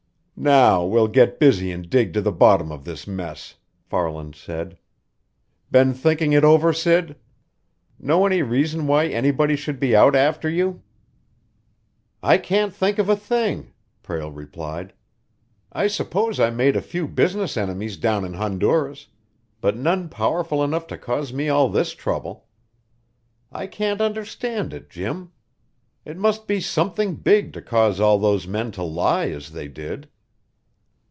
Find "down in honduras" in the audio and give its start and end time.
17.95-19.05